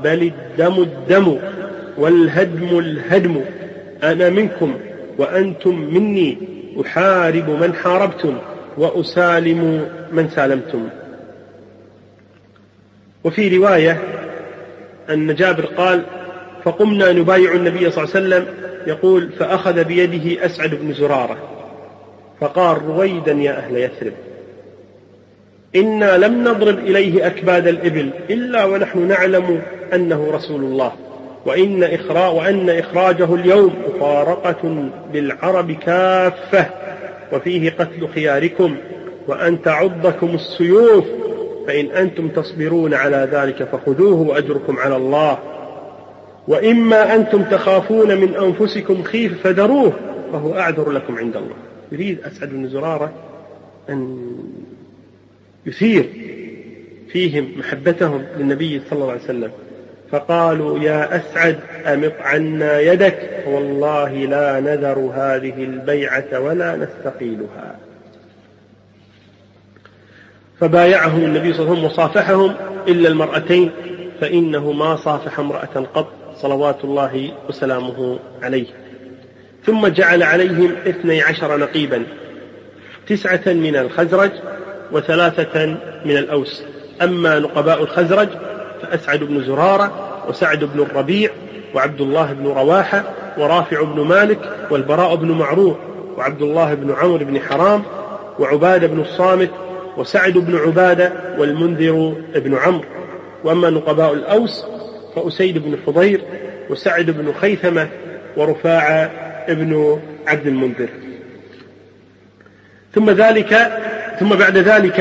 بل 0.04 0.22
الدم 0.22 0.82
الدم 0.82 1.38
والهدم 1.98 2.78
الهدم 2.78 3.40
أنا 4.02 4.30
منكم 4.30 4.74
وأنتم 5.18 5.78
مني. 5.78 6.55
أحارب 6.80 7.50
من 7.50 7.74
حاربتم 7.74 8.38
وأسالم 8.78 9.88
من 10.12 10.28
سالمتم. 10.28 10.88
وفي 13.24 13.56
رواية 13.56 14.00
أن 15.10 15.34
جابر 15.34 15.64
قال 15.64 16.02
فقمنا 16.64 17.12
نبايع 17.12 17.52
النبي 17.52 17.90
صلى 17.90 18.04
الله 18.04 18.16
عليه 18.16 18.26
وسلم. 18.26 18.46
يقول 18.86 19.30
فأخذ 19.38 19.84
بيده 19.84 20.46
أسعد 20.46 20.74
بن 20.74 20.92
زرارة. 20.92 21.36
فقال 22.40 22.82
رويدا 22.82 23.32
يا 23.32 23.56
أهل 23.56 23.76
يثرب 23.76 24.12
إنا 25.76 26.16
لم 26.16 26.48
نضرب 26.48 26.78
إليه 26.78 27.26
أكباد 27.26 27.66
الإبل 27.66 28.10
إلا 28.30 28.64
ونحن 28.64 29.08
نعلم 29.08 29.62
أنه 29.94 30.30
رسول 30.30 30.60
الله. 30.64 30.92
وإن 31.46 31.82
إخراج 31.82 32.34
وأن 32.34 32.70
إخراجه 32.70 33.34
اليوم 33.34 33.74
مفارقة 33.88 34.88
بالعرب 35.12 35.72
كافة 35.72 36.66
وفيه 37.32 37.70
قتل 37.70 38.08
خياركم 38.08 38.76
وأن 39.28 39.62
تعضكم 39.62 40.34
السيوف 40.34 41.04
فإن 41.66 41.86
أنتم 41.86 42.28
تصبرون 42.28 42.94
على 42.94 43.28
ذلك 43.32 43.62
فخذوه 43.62 44.20
وأجركم 44.28 44.78
على 44.78 44.96
الله. 44.96 45.38
وإما 46.48 47.14
أنتم 47.14 47.42
تخافون 47.42 48.16
من 48.16 48.34
أنفسكم 48.34 49.02
خيف 49.02 49.42
فذروه 49.42 49.92
فهو 50.32 50.54
أعذر 50.58 50.90
لكم 50.90 51.18
عند 51.18 51.36
الله. 51.36 51.56
يريد 51.92 52.20
أسعد 52.20 52.48
بن 52.48 52.68
زرارة 52.68 53.12
أن 53.88 54.26
يثير 55.66 56.04
فيهم 57.08 57.48
محبتهم 57.58 58.24
للنبي 58.38 58.80
صلى 58.90 58.98
الله 58.98 59.10
عليه 59.10 59.24
وسلم. 59.24 59.50
فقالوا 60.10 60.78
يا 60.78 61.16
أسعد 61.16 61.58
أمط 61.86 62.12
عنا 62.20 62.80
يدك. 62.80 63.44
والله 63.46 64.12
لا 64.12 64.60
نذر 64.60 65.12
هذه 65.14 65.64
البيعة 65.64 66.40
ولا 66.40 66.76
نستقيلها. 66.76 67.76
فبايعهم 70.60 71.24
النبي 71.24 71.52
صلى 71.52 71.60
الله 71.60 71.70
عليه 71.70 71.80
وسلم 71.80 71.84
وصافحهم 71.84 72.54
إلا 72.88 73.08
المرأتين 73.08 73.70
فإنه 74.20 74.72
ما 74.72 74.96
صافح 74.96 75.38
امرأة 75.38 75.86
قط 75.94 76.08
صلوات 76.36 76.84
الله 76.84 77.30
وسلامه 77.48 78.18
عليه. 78.42 78.66
ثم 79.66 79.86
جعل 79.86 80.22
عليهم 80.22 80.74
اثني 80.86 81.22
عشر 81.22 81.56
نقيبا 81.56 82.02
تسعة 83.08 83.42
من 83.46 83.76
الخزرج 83.76 84.30
وثلاثة 84.92 85.66
من 86.04 86.16
الأوس. 86.16 86.64
أما 87.02 87.38
نقباء 87.38 87.82
الخزرج 87.82 88.28
فأسعد 88.82 89.18
بن 89.18 89.44
زرارة 89.44 89.92
وسعد 90.28 90.64
بن 90.64 90.80
الربيع 90.80 91.30
وعبد 91.74 92.00
الله 92.00 92.32
بن 92.32 92.46
رواحة 92.46 93.04
ورافع 93.38 93.82
بن 93.82 94.00
مالك 94.00 94.38
والبراء 94.70 95.14
بن 95.14 95.30
معروف 95.30 95.76
وعبد 96.16 96.42
الله 96.42 96.74
بن 96.74 96.94
عمرو 96.98 97.18
بن 97.18 97.40
حرام 97.40 97.82
وعبادة 98.38 98.86
بن 98.86 99.00
الصامت 99.00 99.50
وسعد 99.96 100.32
بن 100.32 100.56
عبادة 100.56 101.12
والمنذر 101.38 102.14
بن 102.34 102.54
عمرو. 102.54 102.84
وأما 103.44 103.70
نقباء 103.70 104.12
الأوس 104.12 104.66
فأسيد 105.16 105.58
بن 105.58 105.78
حضير 105.86 106.20
وسعد 106.70 107.10
بن 107.10 107.32
خيثمة 107.32 107.88
ورفاعة 108.36 109.10
بن 109.48 110.00
عبد 110.26 110.46
المنذر. 110.46 110.88
ثم 112.94 113.10
ذلك 113.10 113.72
ثم 114.20 114.28
بعد 114.28 114.58
ذلك 114.58 115.00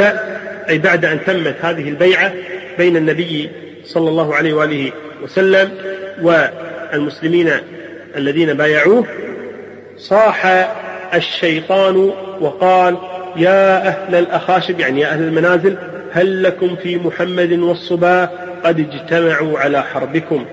أي 0.70 0.78
بعد 0.78 1.06
أن 1.06 1.20
تمت 1.26 1.56
هذه 1.62 1.90
البيعة 1.90 2.34
بين 2.78 2.98
النبي 2.98 3.50
صلى 3.86 4.10
الله 4.10 4.36
عليه 4.36 4.54
وآله 4.54 4.92
وسلم 5.24 5.72
والمسلمين 6.22 7.52
الذين 8.16 8.54
بايعوه 8.54 9.06
صاح 9.98 10.46
الشيطان 11.14 12.12
وقال 12.42 12.98
يا 13.36 13.88
أهل 13.88 14.16
الأخاشب 14.16 14.80
يعني 14.80 15.02
يا 15.02 15.08
أهل 15.08 15.24
المنازل 15.24 15.78
هل 16.12 16.44
لكم 16.44 16.76
في 16.76 16.98
محمد 16.98 17.52
والصبا 17.52 18.30
قد 18.64 18.80
اجتمعوا 18.80 19.60
على 19.60 19.84
حربكم؟ 19.84 20.46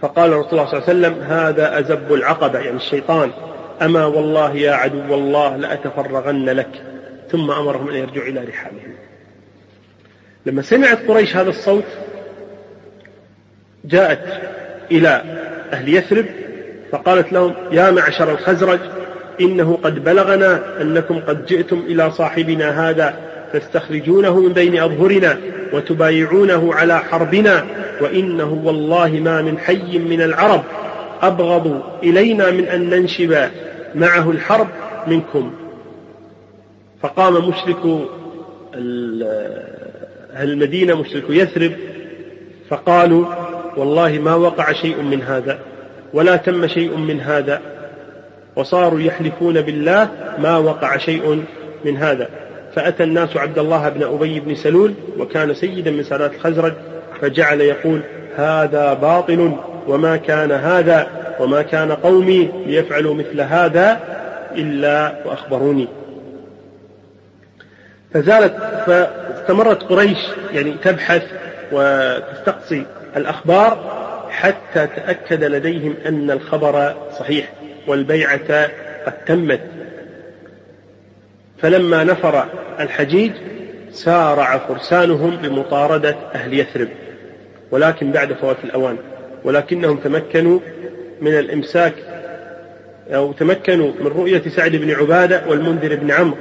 فقال 0.00 0.32
رسول 0.32 0.58
الله 0.58 0.66
صلى 0.66 0.78
الله 0.78 0.88
عليه 0.88 0.98
وسلم 0.98 1.22
هذا 1.22 1.78
أزب 1.78 2.14
العقبة 2.14 2.58
يعني 2.58 2.76
الشيطان. 2.76 3.30
أما 3.82 4.04
والله 4.04 4.56
يا 4.56 4.72
عدو 4.72 5.14
الله 5.14 5.56
لأتفرغن 5.56 6.44
لك. 6.44 6.82
ثم 7.30 7.50
أمرهم 7.50 7.88
أن 7.88 7.96
يرجعوا 7.96 8.28
إلى 8.28 8.40
رحالهم. 8.40 8.94
لما 10.46 10.62
سمعت 10.62 10.98
قريش 11.08 11.36
هذا 11.36 11.50
الصوت 11.50 11.84
جاءت 13.86 14.42
إلى 14.90 15.22
أهل 15.72 15.94
يثرب 15.94 16.26
فقالت 16.92 17.32
لهم 17.32 17.54
يا 17.72 17.90
معشر 17.90 18.30
الخزرج 18.30 18.80
إنه 19.40 19.78
قد 19.82 20.04
بلغنا 20.04 20.62
أنكم 20.80 21.20
قد 21.20 21.46
جئتم 21.46 21.82
إلى 21.88 22.10
صاحبنا 22.10 22.90
هذا 22.90 23.14
تستخرجونه 23.52 24.40
من 24.40 24.52
بين 24.52 24.78
أظهرنا 24.78 25.38
وتبايعونه 25.72 26.74
على 26.74 26.98
حربنا 26.98 27.64
وإنه 28.00 28.62
والله 28.64 29.08
ما 29.08 29.42
من 29.42 29.58
حي 29.58 29.98
من 29.98 30.22
العرب 30.22 30.62
أبغض 31.22 31.82
إلينا 32.02 32.50
من 32.50 32.64
أن 32.64 32.90
ننشب 32.90 33.48
معه 33.94 34.30
الحرب 34.30 34.68
منكم. 35.06 35.52
فقام 37.02 37.48
مشرك 37.48 38.08
المدينة 40.42 41.00
مشرك 41.00 41.24
يثرب 41.28 41.72
فقالوا 42.68 43.45
والله 43.76 44.18
ما 44.18 44.34
وقع 44.34 44.72
شيء 44.72 45.02
من 45.02 45.22
هذا 45.22 45.58
ولا 46.12 46.36
تم 46.36 46.66
شيء 46.66 46.96
من 46.96 47.20
هذا 47.20 47.60
وصاروا 48.56 49.00
يحلفون 49.00 49.60
بالله 49.60 50.08
ما 50.38 50.56
وقع 50.56 50.96
شيء 50.96 51.44
من 51.84 51.96
هذا. 51.96 52.28
فأتى 52.74 53.02
الناس 53.02 53.36
عبد 53.36 53.58
الله 53.58 53.88
بن 53.88 54.02
أبي 54.02 54.40
بن 54.40 54.54
سلول 54.54 54.94
وكان 55.18 55.54
سيدا 55.54 55.90
من 55.90 56.02
سادات 56.02 56.34
الخزرج 56.34 56.72
فجعل 57.20 57.60
يقول 57.60 58.00
هذا 58.36 58.94
باطل 58.94 59.56
وما 59.88 60.16
كان 60.16 60.52
هذا 60.52 61.06
وما 61.40 61.62
كان 61.62 61.92
قومي 61.92 62.50
ليفعلوا 62.66 63.14
مثل 63.14 63.40
هذا 63.40 64.00
إلا 64.54 65.14
وأخبروني. 65.24 65.88
فزالت 68.14 68.54
فاستمرت 68.86 69.82
قريش 69.82 70.18
يعني 70.52 70.72
تبحث 70.72 71.22
وتستقصي. 71.72 72.86
الأخبار 73.16 73.96
حتى 74.30 74.86
تأكد 74.86 75.44
لديهم 75.44 75.94
أن 76.06 76.30
الخبر 76.30 76.94
صحيح 77.18 77.52
والبيعة 77.86 78.64
قد 79.06 79.24
تمت. 79.26 79.60
فلما 81.58 82.04
نفر 82.04 82.44
الحجيج 82.80 83.32
سارع 83.90 84.58
فرسانهم 84.58 85.36
بمطاردة 85.36 86.16
أهل 86.34 86.54
يثرب 86.54 86.88
ولكن 87.70 88.12
بعد 88.12 88.32
فوات 88.32 88.56
الأوان 88.64 88.96
ولكنهم 89.44 89.96
تمكنوا 89.96 90.58
من 91.20 91.38
الإمساك 91.38 91.94
أو 93.10 93.32
تمكنوا 93.32 93.92
من 94.00 94.06
رؤية 94.06 94.42
سعد 94.48 94.70
بن 94.76 94.90
عبادة 94.90 95.42
والمنذر 95.48 95.96
بن 95.96 96.10
عمرو 96.10 96.36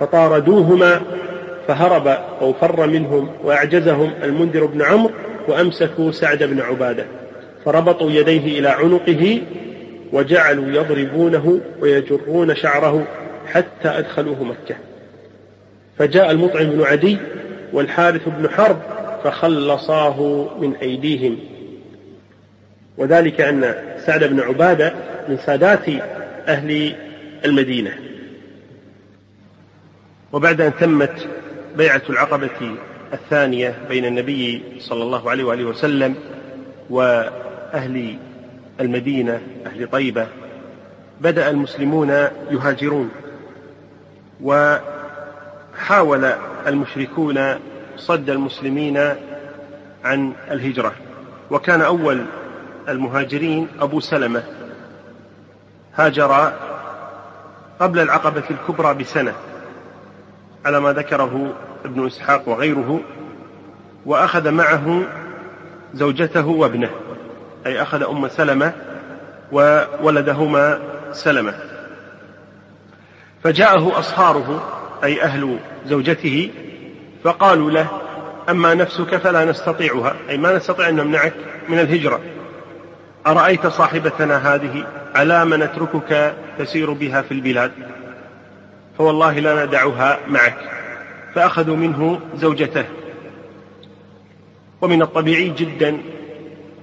فطاردوهما 0.00 1.00
فهرب 1.68 2.08
أو 2.40 2.52
فر 2.52 2.86
منهم 2.86 3.30
وأعجزهم 3.44 4.12
المنذر 4.22 4.66
بن 4.66 4.82
عمرو 4.82 5.12
وأمسكوا 5.48 6.12
سعد 6.12 6.42
بن 6.42 6.60
عبادة 6.60 7.06
فربطوا 7.64 8.10
يديه 8.10 8.58
إلى 8.58 8.68
عنقه 8.68 9.42
وجعلوا 10.12 10.66
يضربونه 10.66 11.60
ويجرون 11.80 12.54
شعره 12.56 13.06
حتى 13.46 13.88
أدخلوه 13.88 14.44
مكة. 14.44 14.76
فجاء 15.98 16.30
المطعم 16.30 16.70
بن 16.70 16.82
عدي 16.82 17.18
والحارث 17.72 18.28
بن 18.28 18.50
حرب 18.50 18.80
فخلصاه 19.24 20.48
من 20.60 20.76
أيديهم. 20.76 21.38
وذلك 22.98 23.40
أن 23.40 23.74
سعد 24.06 24.24
بن 24.24 24.40
عبادة 24.40 24.94
من 25.28 25.38
سادات 25.46 25.88
أهل 26.48 26.94
المدينة. 27.44 27.92
وبعد 30.32 30.60
أن 30.60 30.72
تمت 30.80 31.28
بيعة 31.76 32.02
العقبة 32.10 32.76
الثانية 33.12 33.78
بين 33.88 34.04
النبي 34.04 34.62
صلى 34.78 35.02
الله 35.02 35.30
عليه 35.30 35.44
وآله 35.44 35.64
وسلم 35.64 36.14
وأهل 36.90 38.18
المدينة 38.80 39.40
أهل 39.66 39.90
طيبة 39.90 40.26
بدأ 41.20 41.50
المسلمون 41.50 42.08
يهاجرون 42.50 43.10
وحاول 44.42 46.24
المشركون 46.66 47.58
صد 47.96 48.30
المسلمين 48.30 49.14
عن 50.04 50.32
الهجرة. 50.50 50.92
وكان 51.50 51.82
أول 51.82 52.24
المهاجرين 52.88 53.68
أبو 53.80 54.00
سلمة. 54.00 54.42
هاجر 55.94 56.52
قبل 57.80 57.98
العقبة 57.98 58.44
الكبرى 58.50 58.94
بسنة. 58.94 59.34
على 60.66 60.80
ما 60.80 60.92
ذكره 60.92 61.54
ابن 61.84 62.06
إسحاق 62.06 62.48
وغيره 62.48 63.00
وأخذ 64.06 64.50
معه 64.50 65.02
زوجته 65.94 66.46
وابنه 66.46 66.90
أي 67.66 67.82
أخذ 67.82 68.02
أم 68.02 68.28
سلمة 68.28 68.72
وولدهما 69.52 70.78
سلمة. 71.12 71.54
فجاءه 73.44 73.98
أصهاره 73.98 74.72
أي 75.04 75.22
أهل 75.22 75.58
زوجته 75.86 76.50
فقالوا 77.24 77.70
له 77.70 77.88
أما 78.48 78.74
نفسك 78.74 79.16
فلا 79.16 79.44
نستطيعها 79.44 80.14
أي 80.30 80.38
ما 80.38 80.56
نستطيع 80.56 80.88
أن 80.88 80.96
نمنعك 80.96 81.34
من 81.68 81.78
الهجرة. 81.78 82.20
أرأيت 83.26 83.66
صاحبتنا 83.66 84.54
هذه 84.54 84.86
على 85.14 85.44
ما 85.44 85.56
نتركك 85.56 86.34
تسير 86.58 86.92
بها 86.92 87.22
في 87.22 87.32
البلاد؟ 87.32 87.72
فوالله 88.98 89.38
لا 89.38 89.64
ندعها 89.64 90.18
معك. 90.28 90.56
فأخذوا 91.34 91.76
منه 91.76 92.20
زوجته. 92.34 92.84
ومن 94.80 95.02
الطبيعي 95.02 95.48
جدا 95.48 95.98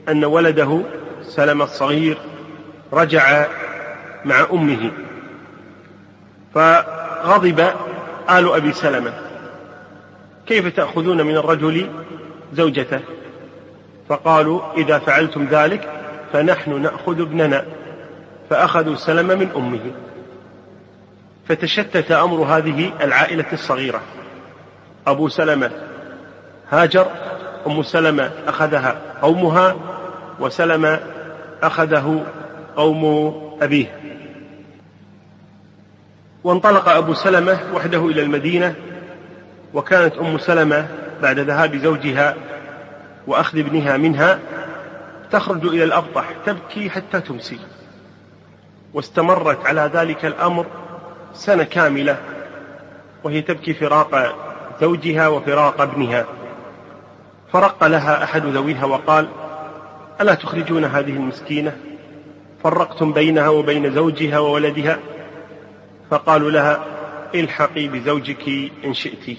أن 0.09 0.25
ولده 0.25 0.81
سلم 1.21 1.61
الصغير 1.61 2.17
رجع 2.93 3.45
مع 4.25 4.47
أمه. 4.53 4.91
فغضب 6.55 7.59
آل 8.29 8.53
أبي 8.53 8.73
سلمة. 8.73 9.13
كيف 10.47 10.67
تأخذون 10.67 11.21
من 11.21 11.37
الرجل 11.37 11.89
زوجته؟ 12.53 12.99
فقالوا 14.09 14.61
إذا 14.77 14.99
فعلتم 14.99 15.47
ذلك 15.51 15.89
فنحن 16.33 16.81
نأخذ 16.81 17.21
ابننا. 17.21 17.65
فأخذوا 18.49 18.95
سلم 18.95 19.27
من 19.27 19.49
أمه. 19.55 19.91
فتشتت 21.47 22.11
أمر 22.11 22.43
هذه 22.43 22.91
العائلة 23.01 23.45
الصغيرة. 23.53 24.01
أبو 25.07 25.29
سلمة 25.29 25.71
هاجر 26.71 27.07
أم 27.67 27.83
سلمة 27.83 28.31
أخذها 28.47 29.01
قومها 29.21 29.75
وسلمة 30.39 30.99
أخذه 31.63 32.25
قوم 32.75 33.33
أبيه. 33.61 33.99
وانطلق 36.43 36.89
أبو 36.89 37.13
سلمة 37.13 37.59
وحده 37.73 38.05
إلى 38.05 38.21
المدينة 38.21 38.75
وكانت 39.73 40.17
أم 40.17 40.37
سلمة 40.37 40.87
بعد 41.21 41.39
ذهاب 41.39 41.75
زوجها 41.75 42.35
وأخذ 43.27 43.59
ابنها 43.59 43.97
منها 43.97 44.39
تخرج 45.31 45.65
إلى 45.65 45.83
الأبطح 45.83 46.29
تبكي 46.45 46.89
حتى 46.89 47.19
تمسي. 47.21 47.59
واستمرت 48.93 49.65
على 49.65 49.91
ذلك 49.93 50.25
الأمر 50.25 50.65
سنة 51.33 51.63
كاملة 51.63 52.17
وهي 53.23 53.41
تبكي 53.41 53.73
فراق 53.73 54.35
زوجها 54.81 55.27
وفراق 55.27 55.81
ابنها. 55.81 56.25
فرق 57.53 57.83
لها 57.83 58.23
أحد 58.23 58.45
ذويها 58.45 58.85
وقال 58.85 59.27
ألا 60.21 60.33
تخرجون 60.33 60.85
هذه 60.85 61.09
المسكينة؟ 61.09 61.77
فرقتم 62.63 63.13
بينها 63.13 63.49
وبين 63.49 63.93
زوجها 63.95 64.39
وولدها. 64.39 64.99
فقالوا 66.11 66.51
لها 66.51 66.83
الحقي 67.35 67.87
بزوجك 67.87 68.71
إن 68.85 68.93
شئت. 68.93 69.37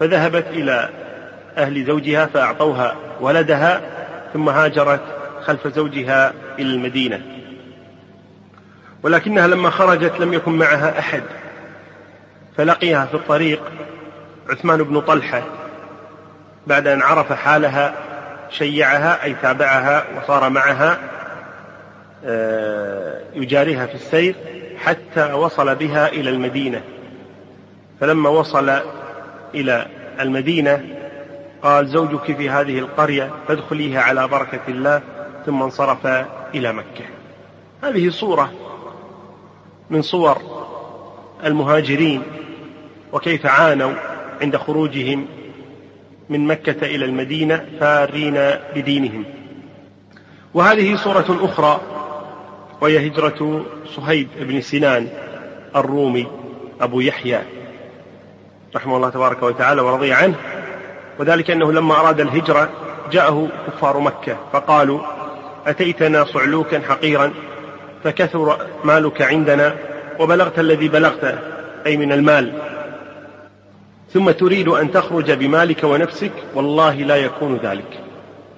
فذهبت 0.00 0.46
إلى 0.46 0.90
أهل 1.56 1.84
زوجها 1.84 2.26
فأعطوها 2.26 2.96
ولدها 3.20 3.80
ثم 4.32 4.48
هاجرت 4.48 5.00
خلف 5.42 5.68
زوجها 5.68 6.32
إلى 6.58 6.70
المدينة. 6.74 7.35
ولكنها 9.02 9.46
لما 9.46 9.70
خرجت 9.70 10.20
لم 10.20 10.32
يكن 10.34 10.52
معها 10.52 10.98
أحد. 10.98 11.22
فلقيها 12.56 13.06
في 13.06 13.14
الطريق 13.14 13.62
عثمان 14.50 14.82
بن 14.82 15.00
طلحة 15.00 15.42
بعد 16.66 16.86
أن 16.86 17.02
عرف 17.02 17.32
حالها 17.32 17.94
شيعها 18.50 19.24
أي 19.24 19.34
تابعها 19.42 20.04
وصار 20.16 20.50
معها 20.50 20.98
آه، 22.24 23.20
يجاريها 23.34 23.86
في 23.86 23.94
السير 23.94 24.34
حتى 24.84 25.32
وصل 25.32 25.74
بها 25.74 26.08
إلى 26.08 26.30
المدينة. 26.30 26.82
فلما 28.00 28.30
وصل 28.30 28.80
إلى 29.54 29.86
المدينة 30.20 30.84
قال 31.62 31.88
زوجك 31.88 32.36
في 32.36 32.50
هذه 32.50 32.78
القرية 32.78 33.30
فادخليها 33.48 34.00
على 34.00 34.28
بركة 34.28 34.60
الله 34.68 35.02
ثم 35.46 35.62
انصرف 35.62 36.06
إلى 36.54 36.72
مكة. 36.72 37.04
هذه 37.82 38.10
صورة 38.10 38.52
من 39.90 40.02
صور 40.02 40.38
المهاجرين 41.44 42.22
وكيف 43.12 43.46
عانوا 43.46 43.92
عند 44.42 44.56
خروجهم 44.56 45.26
من 46.28 46.46
مكة 46.46 46.86
إلى 46.86 47.04
المدينة 47.04 47.66
فارين 47.80 48.50
بدينهم. 48.74 49.24
وهذه 50.54 50.96
صورة 50.96 51.38
أخرى 51.42 51.80
وهي 52.80 53.06
هجرة 53.06 53.64
صهيب 53.86 54.28
بن 54.40 54.60
سنان 54.60 55.08
الرومي 55.76 56.26
أبو 56.80 57.00
يحيى 57.00 57.42
رحمه 58.76 58.96
الله 58.96 59.10
تبارك 59.10 59.42
وتعالى 59.42 59.80
ورضي 59.82 60.12
عنه 60.12 60.34
وذلك 61.18 61.50
أنه 61.50 61.72
لما 61.72 62.00
أراد 62.00 62.20
الهجرة 62.20 62.70
جاءه 63.12 63.48
كفار 63.66 64.00
مكة 64.00 64.36
فقالوا 64.52 65.00
أتيتنا 65.66 66.24
صعلوكا 66.24 66.80
حقيرا؟ 66.80 67.32
فكثر 68.04 68.58
مالك 68.84 69.22
عندنا 69.22 69.74
وبلغت 70.18 70.58
الذي 70.58 70.88
بلغت 70.88 71.38
أي 71.86 71.96
من 71.96 72.12
المال. 72.12 72.52
ثم 74.12 74.30
تريد 74.30 74.68
أن 74.68 74.92
تخرج 74.92 75.32
بمالك 75.32 75.84
ونفسك 75.84 76.32
والله 76.54 76.94
لا 76.94 77.16
يكون 77.16 77.56
ذلك. 77.62 78.00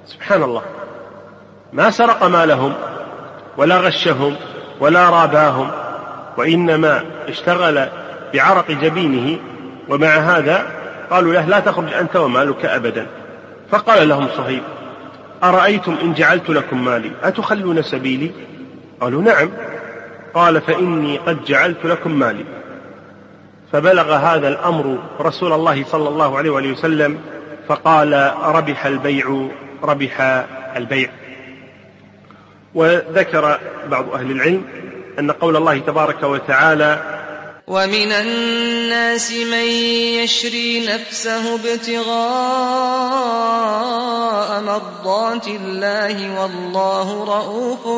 سبحان 0.07 0.42
الله. 0.42 0.62
ما 1.72 1.90
سرق 1.90 2.24
مالهم 2.24 2.72
ولا 3.57 3.79
غشهم 3.79 4.37
ولا 4.81 5.11
راباهم 5.11 5.70
وإنما 6.37 7.05
اشتغل 7.29 7.88
بعرق 8.35 8.70
جبينه 8.70 9.38
ومع 9.88 10.09
هذا 10.09 10.66
قالوا 11.11 11.33
له 11.33 11.46
لا 11.46 11.61
تخرج 11.61 11.92
أنت 11.92 12.16
ومالك 12.16 12.64
أبدا. 12.64 13.07
فقال 13.70 14.09
لهم 14.09 14.29
صهيب 14.37 14.62
أرأيتم 15.44 15.96
إن 16.03 16.14
جعلت 16.14 16.51
لكم 16.51 16.85
مالي؟ 16.85 17.11
أتخلون 17.22 17.83
سبيلي؟ 17.83 18.31
قالوا 19.00 19.22
نعم. 19.22 19.50
قال 20.34 20.61
فإني 20.61 21.18
قد 21.18 21.44
جعلت 21.44 21.84
لكم 21.84 22.18
مالي. 22.18 22.44
فبلغ 23.72 24.14
هذا 24.14 24.48
الأمر 24.48 24.98
رسول 25.20 25.52
الله 25.52 25.84
صلى 25.84 26.08
الله 26.08 26.38
عليه 26.38 26.50
وآله 26.50 26.72
وسلم 26.72 27.18
فقال 27.68 28.32
ربح 28.42 28.87
البيع 28.87 29.48
ربح 29.82 30.20
البيع. 30.76 31.11
وذكر 32.74 33.58
بعض 33.90 34.12
أهل 34.14 34.30
العلم 34.30 34.64
أن 35.18 35.30
قول 35.30 35.56
الله 35.56 35.78
تبارك 35.78 36.22
وتعالى 36.22 37.17
ومن 37.68 38.12
الناس 38.12 39.33
من 39.33 39.64
يشري 40.24 40.87
نفسه 40.87 41.54
ابتغاء 41.54 42.09
مرضات 44.62 45.48
الله 45.48 46.40
والله 46.40 47.24
رؤوف 47.24 47.88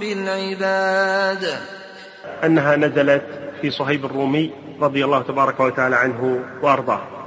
بالعباد. 0.00 1.58
أنها 2.44 2.76
نزلت 2.76 3.22
في 3.60 3.70
صهيب 3.70 4.04
الرومي 4.04 4.50
رضي 4.80 5.04
الله 5.04 5.22
تبارك 5.22 5.60
وتعالى 5.60 5.96
عنه 5.96 6.44
وأرضاه. 6.62 7.19